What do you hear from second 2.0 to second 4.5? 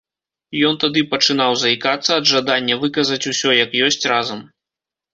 ад жадання выказаць усё як ёсць разам.